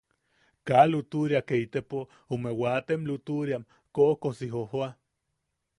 Kaa 0.67 0.85
lutuʼuria 0.91 1.41
ke 1.47 1.55
itepo 1.65 1.99
ume 2.33 2.51
waatem 2.61 3.01
lutuʼuriam 3.09 3.63
koʼokosi 3.95 4.45
jojooa. 4.53 4.89